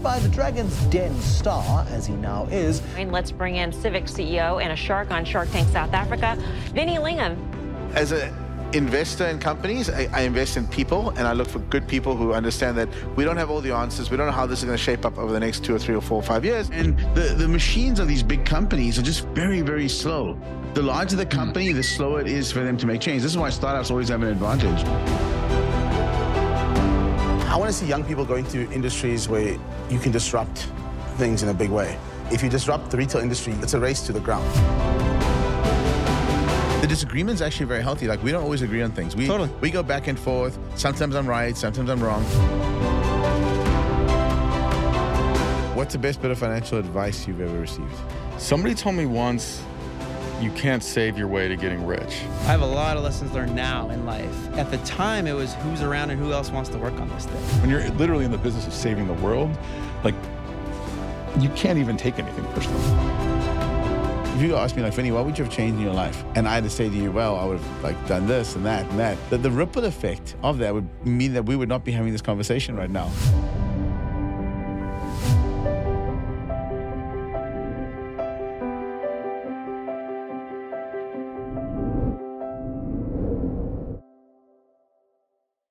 followed 0.00 0.02
by 0.02 0.18
the 0.18 0.28
Dragon's 0.28 0.76
Den 0.86 1.14
star, 1.20 1.86
as 1.90 2.06
he 2.06 2.14
now 2.14 2.46
is. 2.46 2.82
And 2.96 3.12
let's 3.12 3.30
bring 3.30 3.56
in 3.56 3.72
Civic 3.72 4.04
CEO 4.04 4.62
and 4.62 4.72
a 4.72 4.76
shark 4.76 5.10
on 5.10 5.24
Shark 5.24 5.50
Tank 5.50 5.68
South 5.68 5.92
Africa, 5.92 6.36
Vinny 6.74 6.96
Lingham. 6.96 7.36
As 7.94 8.12
an 8.12 8.34
investor 8.72 9.26
in 9.26 9.38
companies, 9.38 9.90
I, 9.90 10.08
I, 10.12 10.22
invest 10.22 10.56
in 10.56 10.66
people, 10.66 11.10
and 11.10 11.26
I 11.26 11.32
look 11.32 11.48
for 11.48 11.58
good 11.58 11.86
people 11.86 12.16
who 12.16 12.32
understand 12.32 12.78
that 12.78 12.88
we 13.16 13.24
don't 13.24 13.36
have 13.36 13.50
all 13.50 13.60
the 13.60 13.72
answers. 13.72 14.10
We 14.10 14.16
don't 14.16 14.26
know 14.26 14.32
how 14.32 14.46
this 14.46 14.60
is 14.60 14.64
going 14.64 14.76
to 14.76 14.82
shape 14.82 15.04
up 15.04 15.18
over 15.18 15.32
the 15.32 15.40
next 15.40 15.64
two 15.64 15.74
or 15.74 15.78
three 15.78 15.94
or 15.94 16.00
four 16.00 16.18
or 16.18 16.22
five 16.22 16.44
years. 16.44 16.70
And 16.70 16.98
the, 17.14 17.34
the 17.36 17.48
machines 17.48 18.00
of 18.00 18.08
these 18.08 18.22
big 18.22 18.44
companies 18.44 18.98
are 18.98 19.02
just 19.02 19.26
very, 19.28 19.60
very 19.60 19.88
slow. 19.88 20.38
The 20.74 20.82
larger 20.82 21.16
the 21.16 21.26
company, 21.26 21.72
the 21.72 21.82
slower 21.82 22.20
it 22.20 22.28
is 22.28 22.50
for 22.52 22.60
them 22.60 22.76
to 22.78 22.86
make 22.86 23.00
change. 23.00 23.22
This 23.22 23.32
is 23.32 23.38
why 23.38 23.50
startups 23.50 23.90
always 23.90 24.08
have 24.08 24.22
an 24.22 24.28
advantage. 24.28 25.39
I 27.50 27.56
want 27.56 27.68
to 27.68 27.76
see 27.76 27.84
young 27.84 28.04
people 28.04 28.24
going 28.24 28.44
to 28.50 28.70
industries 28.70 29.28
where 29.28 29.58
you 29.90 29.98
can 29.98 30.12
disrupt 30.12 30.68
things 31.16 31.42
in 31.42 31.48
a 31.48 31.52
big 31.52 31.68
way. 31.70 31.98
If 32.30 32.44
you 32.44 32.48
disrupt 32.48 32.92
the 32.92 32.96
retail 32.96 33.22
industry, 33.22 33.54
it's 33.54 33.74
a 33.74 33.80
race 33.80 34.02
to 34.02 34.12
the 34.12 34.20
ground. 34.20 34.48
The 36.80 36.86
disagreement's 36.86 37.40
actually 37.40 37.66
very 37.66 37.82
healthy. 37.82 38.06
Like 38.06 38.22
we 38.22 38.30
don't 38.30 38.44
always 38.44 38.62
agree 38.62 38.82
on 38.82 38.92
things. 38.92 39.16
We 39.16 39.26
totally. 39.26 39.50
we 39.60 39.72
go 39.72 39.82
back 39.82 40.06
and 40.06 40.16
forth. 40.16 40.60
Sometimes 40.76 41.16
I'm 41.16 41.26
right, 41.26 41.56
sometimes 41.56 41.90
I'm 41.90 42.00
wrong. 42.00 42.22
What's 45.74 45.92
the 45.92 45.98
best 45.98 46.22
bit 46.22 46.30
of 46.30 46.38
financial 46.38 46.78
advice 46.78 47.26
you've 47.26 47.40
ever 47.40 47.58
received? 47.58 47.92
Somebody 48.38 48.76
told 48.76 48.94
me 48.94 49.06
once 49.06 49.60
you 50.40 50.50
can't 50.52 50.82
save 50.82 51.18
your 51.18 51.28
way 51.28 51.48
to 51.48 51.56
getting 51.56 51.86
rich. 51.86 52.22
I 52.42 52.52
have 52.52 52.62
a 52.62 52.66
lot 52.66 52.96
of 52.96 53.02
lessons 53.02 53.32
learned 53.32 53.54
now 53.54 53.90
in 53.90 54.06
life. 54.06 54.56
At 54.56 54.70
the 54.70 54.78
time, 54.78 55.26
it 55.26 55.34
was 55.34 55.54
who's 55.56 55.82
around 55.82 56.10
and 56.10 56.20
who 56.20 56.32
else 56.32 56.50
wants 56.50 56.70
to 56.70 56.78
work 56.78 56.94
on 56.94 57.08
this 57.10 57.26
thing. 57.26 57.42
When 57.60 57.70
you're 57.70 57.88
literally 57.90 58.24
in 58.24 58.30
the 58.30 58.38
business 58.38 58.66
of 58.66 58.72
saving 58.72 59.06
the 59.06 59.14
world, 59.14 59.56
like, 60.02 60.14
you 61.38 61.48
can't 61.50 61.78
even 61.78 61.96
take 61.96 62.18
anything 62.18 62.44
personally. 62.52 62.80
If 64.34 64.42
you 64.42 64.56
ask 64.56 64.74
me, 64.74 64.82
like, 64.82 64.94
Vinny, 64.94 65.12
what 65.12 65.26
would 65.26 65.36
you 65.36 65.44
have 65.44 65.52
changed 65.52 65.76
in 65.76 65.82
your 65.82 65.92
life? 65.92 66.24
And 66.34 66.48
I 66.48 66.54
had 66.54 66.64
to 66.64 66.70
say 66.70 66.88
to 66.88 66.96
you, 66.96 67.12
well, 67.12 67.36
I 67.36 67.44
would 67.44 67.58
have 67.58 67.84
like 67.84 68.08
done 68.08 68.26
this 68.26 68.56
and 68.56 68.64
that 68.64 68.88
and 68.88 68.98
that. 68.98 69.18
That 69.28 69.42
the 69.42 69.50
ripple 69.50 69.84
effect 69.84 70.34
of 70.42 70.56
that 70.58 70.72
would 70.72 70.88
mean 71.06 71.34
that 71.34 71.44
we 71.44 71.56
would 71.56 71.68
not 71.68 71.84
be 71.84 71.92
having 71.92 72.12
this 72.12 72.22
conversation 72.22 72.74
right 72.74 72.88
now. 72.88 73.10